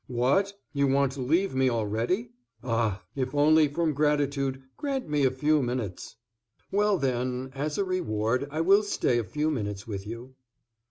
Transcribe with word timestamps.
"What! 0.07 0.53
You 0.73 0.87
want 0.87 1.11
to 1.11 1.21
leave 1.21 1.53
me 1.53 1.69
already? 1.69 2.31
Ah, 2.63 3.03
if 3.15 3.35
only 3.35 3.67
from 3.67 3.93
gratitude, 3.93 4.63
grant 4.75 5.07
me 5.07 5.25
a 5.25 5.29
few 5.29 5.61
minutes." 5.61 6.15
"Well, 6.71 6.97
then, 6.97 7.51
as 7.53 7.77
a 7.77 7.83
reward, 7.83 8.47
I 8.49 8.61
will 8.61 8.81
stay 8.81 9.19
a 9.19 9.23
few 9.23 9.51
minutes 9.51 9.85
with 9.85 10.07
you." 10.07 10.33